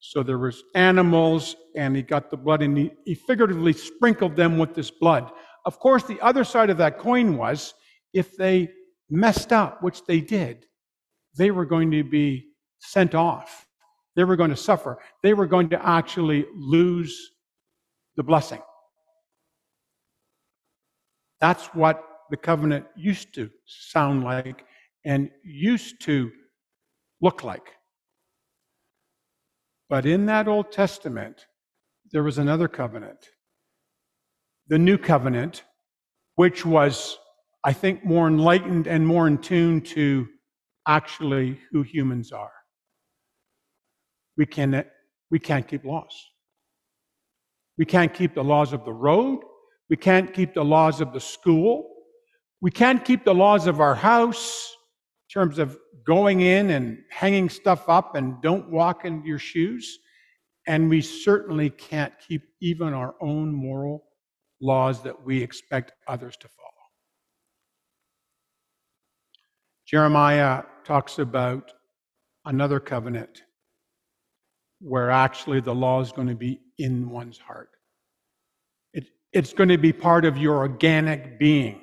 [0.00, 4.58] So there was animals, and he got the blood, and he, he figuratively sprinkled them
[4.58, 5.30] with this blood.
[5.64, 7.72] Of course, the other side of that coin was
[8.12, 8.68] if they
[9.08, 10.66] messed up, which they did,
[11.36, 12.48] they were going to be
[12.80, 13.66] sent off.
[14.16, 14.98] They were going to suffer.
[15.22, 17.30] They were going to actually lose
[18.16, 18.60] the blessing.
[21.40, 24.64] That's what the covenant used to sound like
[25.04, 26.30] and used to
[27.20, 27.72] look like.
[29.88, 31.46] But in that Old Testament,
[32.12, 33.28] there was another covenant,
[34.68, 35.64] the new covenant,
[36.36, 37.18] which was,
[37.64, 40.26] I think, more enlightened and more in tune to
[40.86, 42.52] actually who humans are
[44.36, 44.84] we, can,
[45.30, 46.30] we can't keep laws.
[47.78, 49.40] We can't keep the laws of the road.
[49.90, 51.88] We can't keep the laws of the school.
[52.60, 54.74] We can't keep the laws of our house
[55.32, 59.98] terms of going in and hanging stuff up and don't walk in your shoes.
[60.66, 64.04] And we certainly can't keep even our own moral
[64.60, 66.68] laws that we expect others to follow.
[69.86, 71.72] Jeremiah talks about
[72.44, 73.42] another covenant
[74.80, 77.70] where actually the law is going to be in one's heart.
[78.92, 81.81] It, it's going to be part of your organic being.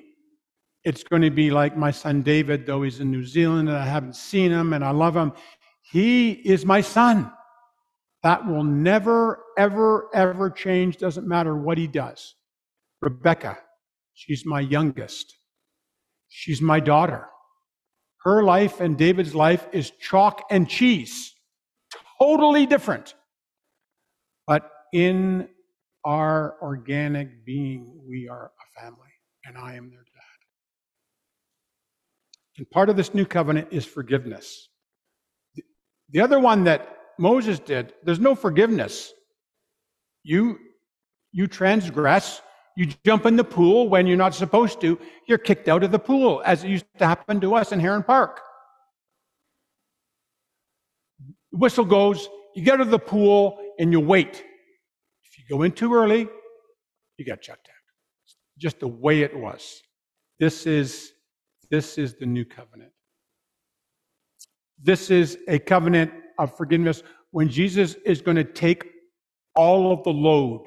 [0.84, 3.86] It's going to be like my son David, though he's in New Zealand and I
[3.86, 5.34] haven't seen him and I love him.
[5.82, 7.32] He is my son.
[8.24, 10.98] That will never, ever, ever change.
[10.98, 12.36] Doesn't matter what he does.
[13.02, 13.58] Rebecca,
[14.14, 15.36] she's my youngest.
[16.28, 17.28] She's my daughter.
[18.24, 21.34] Her life and David's life is chalk and cheese
[22.20, 23.16] totally different.
[24.46, 25.48] But in
[26.04, 29.10] our organic being, we are a family,
[29.46, 30.00] and I am their.
[32.60, 34.68] And part of this new covenant is forgiveness.
[36.10, 39.14] The other one that Moses did, there's no forgiveness.
[40.24, 40.60] You,
[41.32, 42.42] you transgress,
[42.76, 46.00] you jump in the pool when you're not supposed to, you're kicked out of the
[46.00, 48.42] pool, as it used to happen to us in Heron Park.
[51.54, 54.44] The whistle goes, you get to the pool, and you wait.
[55.24, 56.28] If you go in too early,
[57.18, 57.76] you get shut down.
[58.58, 59.82] Just the way it was.
[60.40, 61.14] This is,
[61.70, 62.92] this is the new covenant.
[64.82, 68.86] This is a covenant of forgiveness when Jesus is going to take
[69.56, 70.66] all of the load,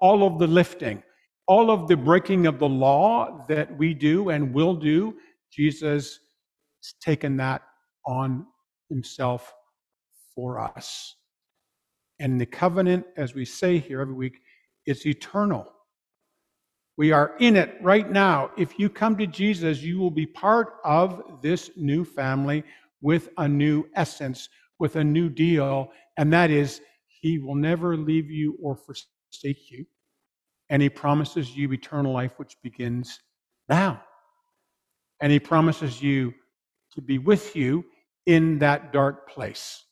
[0.00, 1.02] all of the lifting,
[1.46, 5.14] all of the breaking of the law that we do and will do,
[5.50, 6.18] Jesus
[6.82, 7.62] has taken that
[8.06, 8.46] on
[8.88, 9.52] himself
[10.34, 11.16] for us.
[12.20, 14.38] And the covenant, as we say here every week,
[14.86, 15.66] is eternal.
[17.02, 18.52] We are in it right now.
[18.56, 22.62] If you come to Jesus, you will be part of this new family
[23.00, 28.30] with a new essence, with a new deal, and that is He will never leave
[28.30, 29.84] you or forsake you.
[30.70, 33.18] And He promises you eternal life, which begins
[33.68, 34.00] now.
[35.20, 36.32] And He promises you
[36.94, 37.84] to be with you
[38.26, 39.82] in that dark place.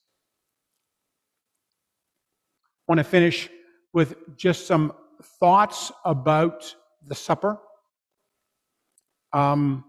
[2.88, 3.48] I want to finish
[3.92, 4.92] with just some
[5.40, 6.72] thoughts about
[7.06, 7.58] the supper.
[9.32, 9.84] Um,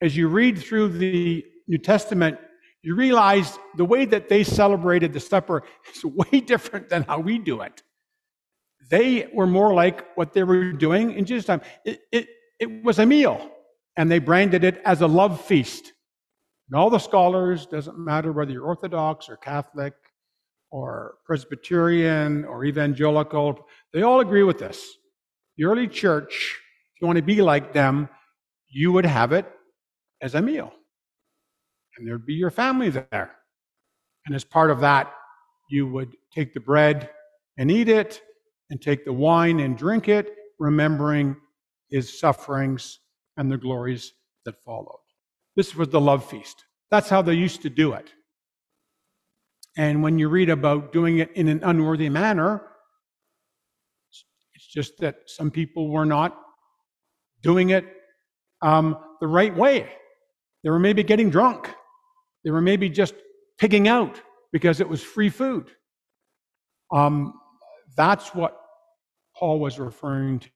[0.00, 2.38] as you read through the New Testament,
[2.82, 5.62] you realize the way that they celebrated the supper
[5.94, 7.82] is way different than how we do it.
[8.90, 11.62] They were more like what they were doing in Jesus' time.
[11.84, 13.50] It, it, it was a meal,
[13.96, 15.92] and they branded it as a love feast.
[16.68, 19.94] And all the scholars, doesn't matter whether you're Orthodox or Catholic
[20.70, 24.96] or Presbyterian or evangelical, they all agree with this.
[25.56, 26.58] The early church,
[26.94, 28.08] if you want to be like them,
[28.68, 29.46] you would have it
[30.20, 30.72] as a meal.
[31.96, 33.32] And there'd be your family there.
[34.26, 35.12] And as part of that,
[35.68, 37.10] you would take the bread
[37.58, 38.22] and eat it,
[38.70, 41.36] and take the wine and drink it, remembering
[41.90, 43.00] his sufferings
[43.36, 44.14] and the glories
[44.46, 45.00] that followed.
[45.56, 46.64] This was the love feast.
[46.90, 48.10] That's how they used to do it.
[49.76, 52.62] And when you read about doing it in an unworthy manner,
[54.72, 56.38] just that some people were not
[57.42, 57.84] doing it
[58.62, 59.88] um, the right way.
[60.62, 61.68] They were maybe getting drunk.
[62.44, 63.14] They were maybe just
[63.58, 64.20] pigging out
[64.52, 65.70] because it was free food.
[66.92, 67.34] Um,
[67.96, 68.56] that's what
[69.36, 70.48] Paul was referring to.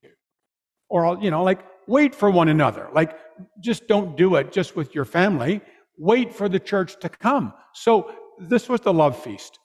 [0.88, 2.88] Or, you know, like, wait for one another.
[2.92, 3.18] Like,
[3.60, 5.60] just don't do it just with your family.
[5.98, 7.52] Wait for the church to come.
[7.74, 9.58] So, this was the love feast.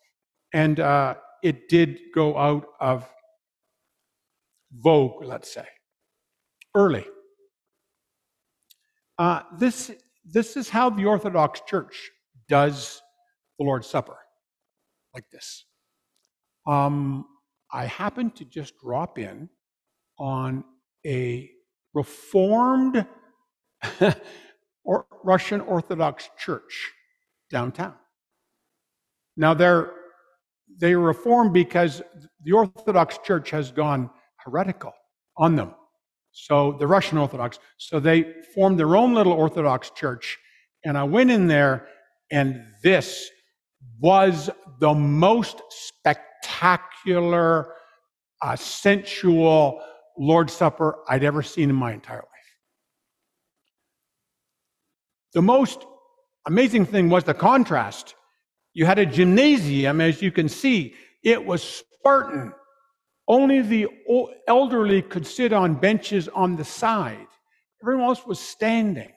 [0.54, 3.08] And uh, it did go out of
[4.72, 5.66] vogue, let's say,
[6.76, 7.06] early.
[9.18, 9.92] Uh, this,
[10.26, 12.12] this is how the Orthodox Church
[12.50, 13.02] does
[13.60, 14.18] the Lord's Supper,
[15.14, 15.66] like this.
[16.68, 17.26] Um,
[17.72, 19.50] I happened to just drop in
[20.18, 20.64] on
[21.06, 21.50] a
[21.94, 23.06] Reformed
[24.84, 26.92] or Russian Orthodox church
[27.50, 27.94] downtown.
[29.38, 29.92] Now they're
[30.78, 32.02] they reformed because
[32.44, 34.10] the Orthodox Church has gone
[34.44, 34.94] heretical
[35.38, 35.74] on them.
[36.32, 40.38] So the Russian Orthodox, so they formed their own little Orthodox church,
[40.86, 41.88] and I went in there,
[42.32, 43.30] and this
[44.00, 44.50] was
[44.80, 47.74] the most spectacular,
[48.42, 49.82] uh, sensual
[50.18, 52.26] Lord's Supper I'd ever seen in my entire life.
[55.34, 55.86] The most
[56.48, 58.16] amazing thing was the contrast.
[58.74, 62.54] You had a gymnasium, as you can see, it was Spartan.
[63.32, 63.88] Only the
[64.46, 67.28] elderly could sit on benches on the side.
[67.82, 69.10] Everyone else was standing.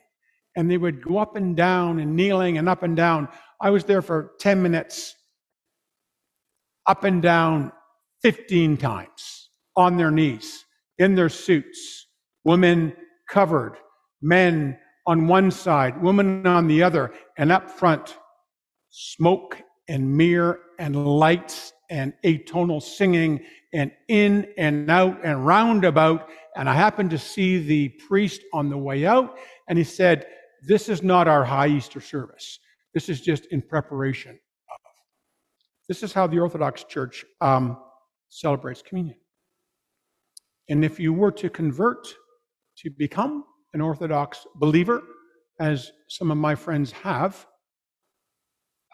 [0.55, 3.27] And they would go up and down and kneeling and up and down.
[3.61, 5.13] I was there for 10 minutes,
[6.87, 7.73] up and down
[8.21, 10.63] 15 times on their knees,
[10.97, 12.07] in their suits,
[12.45, 12.95] women
[13.29, 13.75] covered,
[14.21, 18.15] men on one side, women on the other, and up front,
[18.91, 23.43] smoke and mirror and lights and atonal singing
[23.73, 26.29] and in and out and roundabout.
[26.55, 30.27] And I happened to see the priest on the way out, and he said,
[30.67, 32.59] This is not our high Easter service.
[32.93, 34.79] This is just in preparation of.
[35.87, 37.77] This is how the Orthodox Church um,
[38.29, 39.17] celebrates communion.
[40.69, 42.07] And if you were to convert
[42.77, 43.43] to become
[43.73, 45.03] an Orthodox believer,
[45.59, 47.45] as some of my friends have,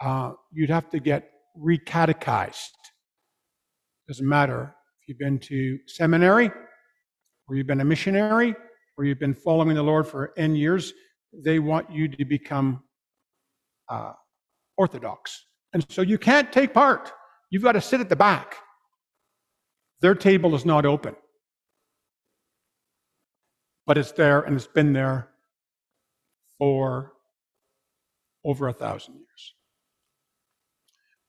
[0.00, 2.70] uh, you'd have to get recatechized.
[4.08, 6.50] Doesn't matter if you've been to seminary,
[7.48, 8.54] or you've been a missionary,
[8.96, 10.92] or you've been following the Lord for N years,
[11.32, 12.82] they want you to become
[13.88, 14.12] uh,
[14.76, 15.46] Orthodox.
[15.72, 17.12] And so you can't take part.
[17.50, 18.56] You've got to sit at the back.
[20.00, 21.14] Their table is not open
[23.86, 25.28] but it's there and it's been there
[26.58, 27.12] for
[28.44, 29.54] over a thousand years.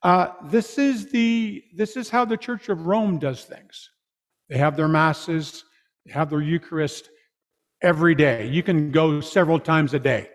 [0.04, 3.90] Uh, this is the this is how the Church of Rome does things.
[4.50, 5.64] They have their masses,
[6.04, 7.08] they have their Eucharist
[7.82, 8.46] every day.
[8.46, 10.28] You can go several times a day.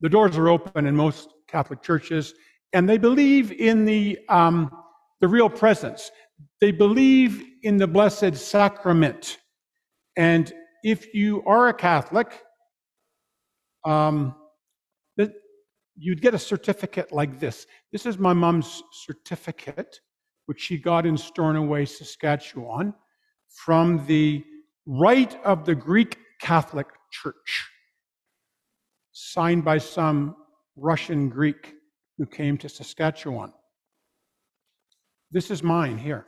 [0.00, 2.32] The doors are open in most Catholic churches,
[2.72, 4.70] and they believe in the um,
[5.20, 6.12] the real presence.
[6.60, 9.38] they believe in the Blessed Sacrament.
[10.16, 12.40] And if you are a Catholic,
[13.84, 14.34] um,
[16.00, 17.66] you'd get a certificate like this.
[17.92, 20.00] This is my mom's certificate,
[20.46, 22.94] which she got in Stornoway, Saskatchewan,
[23.64, 24.42] from the
[24.86, 27.68] Rite of the Greek Catholic Church,
[29.12, 30.34] signed by some
[30.74, 31.74] Russian Greek
[32.16, 33.52] who came to Saskatchewan.
[35.30, 36.24] This is mine here.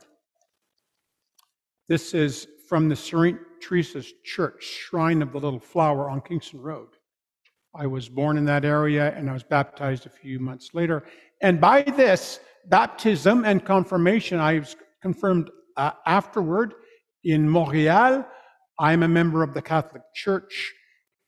[1.89, 3.39] This is from the St.
[3.59, 6.89] Teresa's Church, Shrine of the Little Flower on Kingston Road.
[7.75, 11.03] I was born in that area and I was baptized a few months later.
[11.41, 16.75] And by this baptism and confirmation, I was confirmed uh, afterward
[17.23, 18.25] in Montreal.
[18.79, 20.73] I'm a member of the Catholic Church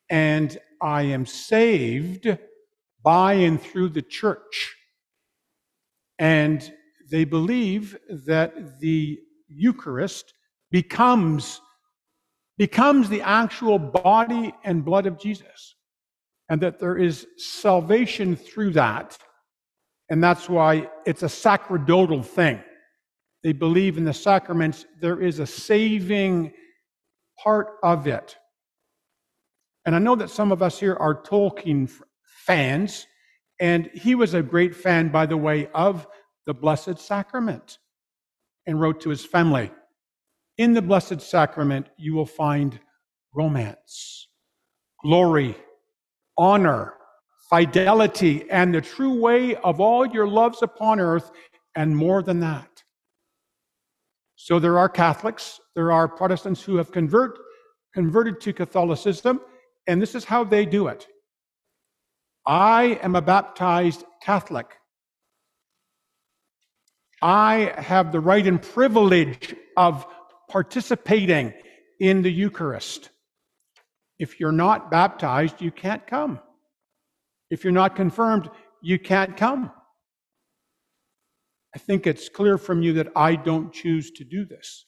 [0.10, 2.38] and I am saved
[3.04, 4.76] by and through the church.
[6.20, 6.72] And
[7.10, 10.34] they believe that the Eucharist
[10.72, 11.62] becomes,
[12.58, 15.75] becomes the actual body and blood of Jesus,
[16.50, 19.18] and that there is salvation through that.
[20.10, 22.62] And that's why it's a sacerdotal thing.
[23.44, 26.54] They believe in the sacraments, there is a saving
[27.44, 28.36] part of it.
[29.86, 31.90] And I know that some of us here are Tolkien
[32.24, 33.06] fans,
[33.60, 36.08] and he was a great fan, by the way, of
[36.46, 37.78] the Blessed Sacrament
[38.66, 39.72] and wrote to his family
[40.58, 42.80] In the Blessed Sacrament, you will find
[43.34, 44.28] romance,
[45.04, 45.56] glory,
[46.38, 46.94] honor,
[47.50, 51.32] fidelity, and the true way of all your loves upon earth,
[51.76, 52.84] and more than that.
[54.36, 57.40] So there are Catholics, there are Protestants who have convert,
[57.94, 59.42] converted to Catholicism,
[59.88, 61.08] and this is how they do it.
[62.46, 64.68] I am a baptized Catholic.
[67.22, 70.06] I have the right and privilege of
[70.50, 71.54] participating
[72.00, 73.10] in the Eucharist.
[74.20, 76.40] If you're not baptized, you can't come.
[77.50, 78.50] If you're not confirmed,
[78.82, 79.72] you can't come.
[81.76, 84.86] I think it's clear from you that I don't choose to do this.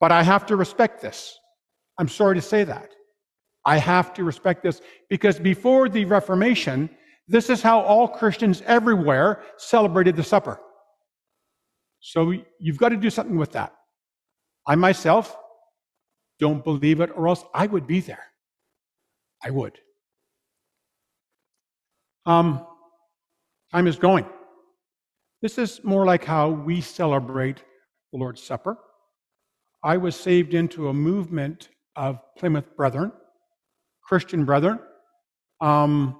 [0.00, 1.36] But I have to respect this.
[1.98, 2.90] I'm sorry to say that.
[3.64, 6.90] I have to respect this because before the Reformation,
[7.26, 10.60] this is how all Christians everywhere celebrated the supper.
[12.00, 13.72] So you've got to do something with that.
[14.66, 15.36] I myself
[16.38, 18.24] don't believe it, or else I would be there.
[19.44, 19.78] I would.
[22.26, 22.66] Um,
[23.70, 24.26] time is going.
[25.42, 27.62] This is more like how we celebrate
[28.12, 28.78] the Lord's Supper.
[29.82, 33.12] I was saved into a movement of Plymouth Brethren,
[34.02, 34.78] Christian brethren,
[35.60, 36.18] um,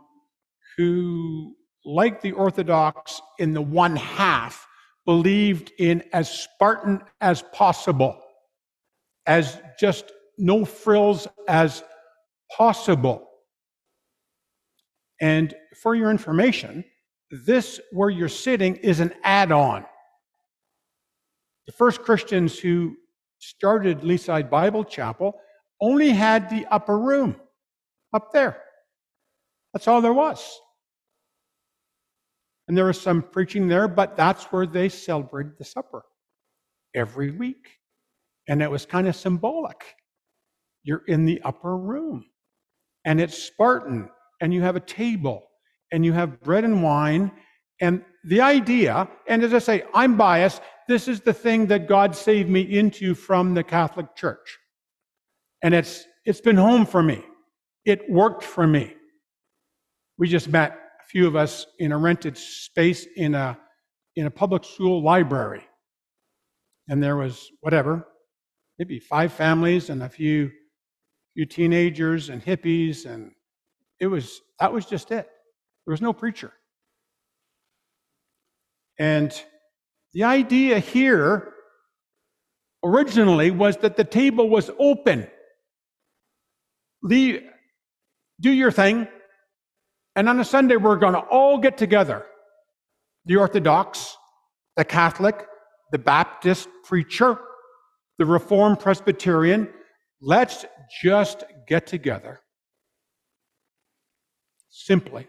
[0.76, 1.54] who,
[1.86, 4.66] like the Orthodox in the one half,
[5.06, 8.20] believed in as Spartan as possible,
[9.26, 11.82] as just no frills as
[12.56, 13.28] possible.
[15.20, 16.84] And for your information,
[17.30, 19.84] this where you're sitting is an add on.
[21.66, 22.96] The first Christians who
[23.38, 25.34] started Leaside Bible Chapel
[25.80, 27.36] only had the upper room
[28.14, 28.62] up there.
[29.72, 30.60] That's all there was.
[32.68, 36.04] And there was some preaching there, but that's where they celebrated the supper
[36.94, 37.68] every week.
[38.48, 39.94] And it was kind of symbolic.
[40.82, 42.24] You're in the upper room,
[43.04, 44.08] and it's Spartan,
[44.40, 45.44] and you have a table,
[45.92, 47.30] and you have bread and wine.
[47.80, 52.14] And the idea, and as I say, I'm biased, this is the thing that God
[52.14, 54.58] saved me into from the Catholic Church.
[55.62, 57.24] And it's it's been home for me.
[57.84, 58.94] It worked for me.
[60.18, 63.58] We just met a few of us in a rented space in a
[64.16, 65.64] in a public school library.
[66.88, 68.06] And there was whatever,
[68.78, 70.50] maybe five families and a few
[71.34, 73.32] few teenagers and hippies and
[74.00, 75.28] it was that was just it.
[75.86, 76.52] There was no preacher.
[78.98, 79.32] And
[80.12, 81.52] the idea here
[82.84, 85.26] originally was that the table was open.
[87.02, 87.42] Leave,
[88.40, 89.08] do your thing,
[90.16, 92.24] and on a Sunday, we're going to all get together
[93.26, 94.16] the Orthodox,
[94.76, 95.46] the Catholic,
[95.92, 97.38] the Baptist preacher,
[98.18, 99.68] the Reformed Presbyterian.
[100.20, 100.64] Let's
[101.02, 102.40] just get together
[104.70, 105.28] simply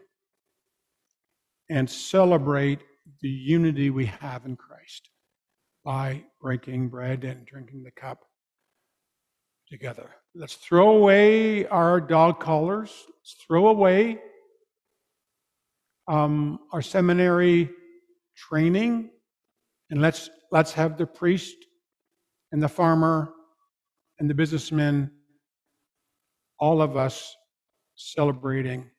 [1.69, 2.79] and celebrate
[3.21, 5.09] the unity we have in Christ
[5.83, 8.25] by breaking bread and drinking the cup
[9.69, 10.09] together.
[10.33, 12.91] Let's throw away our dog collars.
[13.07, 14.19] Let's throw away
[16.07, 17.69] um, our seminary
[18.35, 19.09] training,
[19.89, 21.55] and let's let's have the priest
[22.51, 23.33] and the farmer
[24.19, 25.11] and the businessmen,
[26.59, 27.35] all of us
[27.95, 28.89] celebrating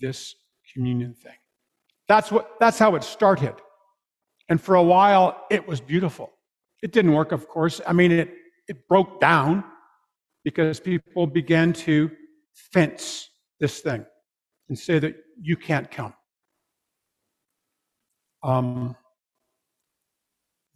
[0.00, 0.34] this
[0.72, 1.36] communion thing.
[2.08, 3.54] That's what that's how it started.
[4.48, 6.30] And for a while it was beautiful.
[6.82, 7.80] It didn't work, of course.
[7.86, 8.34] I mean it
[8.68, 9.64] it broke down
[10.44, 12.10] because people began to
[12.72, 13.28] fence
[13.60, 14.04] this thing
[14.68, 16.14] and say that you can't come.
[18.42, 18.96] Um,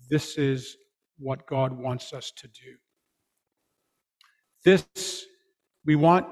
[0.09, 0.77] this is
[1.19, 2.77] what God wants us to do.
[4.65, 5.27] This,
[5.85, 6.27] we want,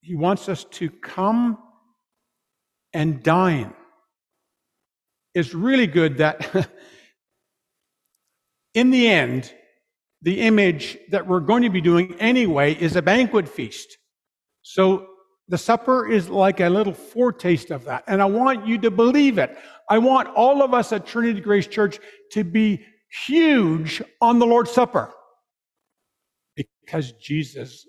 [0.00, 1.58] He wants us to come
[2.92, 3.72] and dine.
[5.34, 6.54] It's really good that
[8.74, 9.52] in the end,
[10.20, 13.96] the image that we're going to be doing anyway is a banquet feast.
[14.62, 15.06] So
[15.48, 18.04] the supper is like a little foretaste of that.
[18.06, 19.56] And I want you to believe it.
[19.90, 21.98] I want all of us at Trinity Grace Church
[22.32, 22.84] to be
[23.26, 25.12] huge on the Lord's Supper
[26.84, 27.86] because Jesus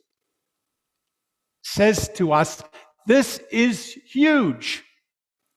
[1.64, 2.64] says to us,
[3.06, 4.84] this is huge.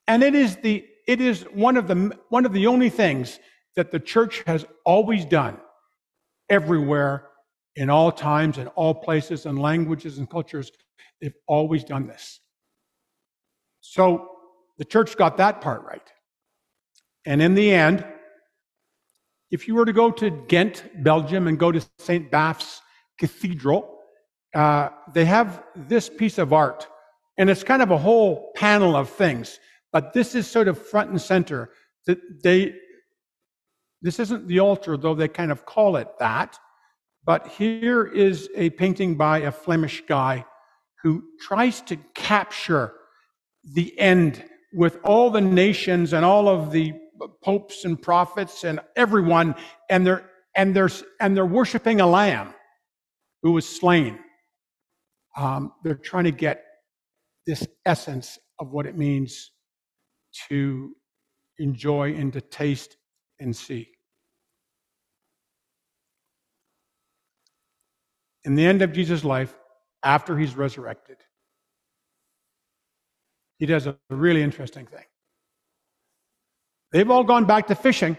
[0.08, 3.38] And it is the it is one of the one of the only things
[3.76, 5.58] that the church has always done
[6.48, 7.28] everywhere
[7.76, 10.70] in all times in all places and languages and cultures
[11.20, 12.40] they've always done this
[13.80, 14.28] so
[14.78, 16.12] the church got that part right
[17.26, 18.04] and in the end
[19.50, 22.80] if you were to go to ghent belgium and go to st Bavo's
[23.18, 23.92] cathedral
[24.54, 26.86] uh, they have this piece of art
[27.38, 29.60] and it's kind of a whole panel of things
[29.92, 31.70] but this is sort of front and center
[32.06, 32.74] that they
[34.02, 36.58] this isn't the altar, though they kind of call it that.
[37.24, 40.44] But here is a painting by a Flemish guy
[41.02, 42.92] who tries to capture
[43.74, 46.92] the end with all the nations and all of the
[47.42, 49.54] popes and prophets and everyone,
[49.90, 50.90] and they're and they're
[51.20, 52.54] and they're worshiping a lamb
[53.46, 54.18] who was slain.
[55.36, 56.64] Um, they're trying to get
[57.46, 59.52] this essence of what it means
[60.48, 60.90] to
[61.60, 62.96] enjoy and to taste
[63.38, 63.88] and see.
[68.44, 69.56] In the end of Jesus' life,
[70.02, 71.18] after he's resurrected,
[73.60, 75.04] he does a really interesting thing.
[76.90, 78.16] They've all gone back to fishing.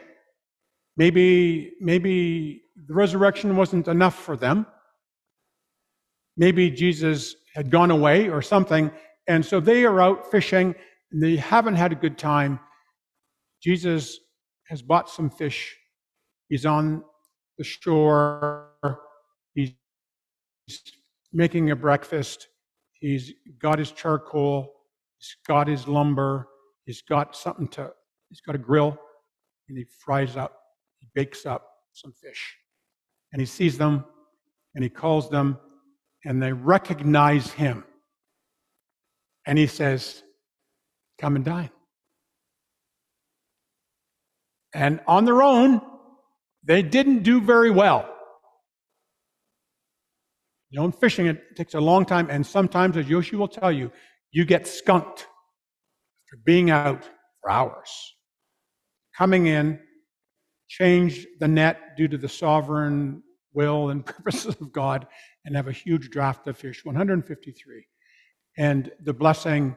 [0.96, 4.66] Maybe, maybe the resurrection wasn't enough for them.
[6.38, 8.92] Maybe Jesus had gone away or something,
[9.28, 10.76] and so they are out fishing
[11.12, 12.60] and they haven't had a good time.
[13.62, 14.20] Jesus
[14.68, 15.76] has bought some fish.
[16.50, 17.04] He's on
[17.58, 18.70] the shore.
[19.54, 19.74] He's
[21.34, 22.48] making a breakfast.
[22.94, 24.74] He's got his charcoal.
[25.18, 26.48] He's got his lumber.
[26.86, 27.92] He's got something to,
[28.30, 28.98] he's got a grill.
[29.70, 30.58] And he fries up,
[31.00, 32.56] he bakes up some fish.
[33.34, 34.06] And he sees them
[34.76, 35.58] and he calls them
[36.26, 37.84] and they recognize him.
[39.45, 40.24] And he says,
[41.20, 41.72] Come and dine.
[44.74, 45.82] And on their own,
[46.63, 48.13] they didn't do very well.
[50.70, 53.91] You know, fishing, it takes a long time, and sometimes, as Yoshi will tell you,
[54.32, 57.09] you get skunked after being out
[57.41, 57.89] for hours.
[59.18, 59.80] Coming in,
[60.68, 63.24] change the net due to the sovereign
[63.54, 65.08] will and purposes of God,
[65.45, 67.88] and have a huge draft of fish 153.
[68.58, 69.76] And the blessing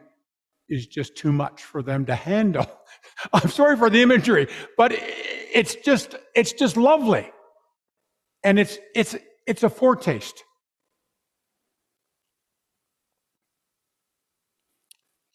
[0.69, 2.65] is just too much for them to handle.
[3.33, 4.47] I'm sorry for the imagery,
[4.77, 7.29] but it's just it's just lovely.
[8.43, 9.15] And it's it's
[9.45, 10.43] it's a foretaste.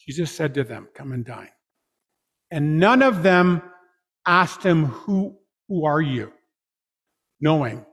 [0.00, 1.50] Jesus said to them, Come and dine.
[2.50, 3.60] And none of them
[4.26, 5.36] asked him, Who,
[5.68, 6.32] who are you?
[7.40, 7.84] knowing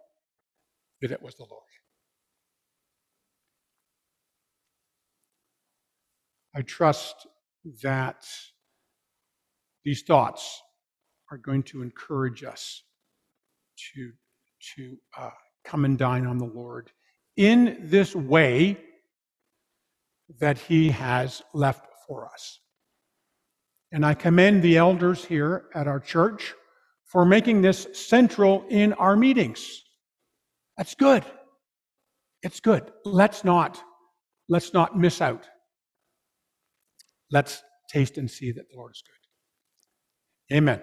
[1.04, 1.62] that it was the Lord.
[6.56, 7.28] I trust
[7.82, 8.26] that
[9.84, 10.62] these thoughts
[11.30, 12.84] are going to encourage us
[13.96, 14.12] to,
[14.76, 15.32] to uh,
[15.66, 16.90] come and dine on the Lord
[17.36, 18.78] in this way
[20.40, 22.62] that He has left for us.
[23.92, 26.54] And I commend the elders here at our church
[27.04, 29.84] for making this central in our meetings.
[30.78, 31.24] That's good.
[32.42, 32.92] It's good.
[33.06, 33.82] Let's not,
[34.50, 35.48] let's not miss out.
[37.32, 40.58] Let's taste and see that the Lord is good.
[40.58, 40.82] Amen.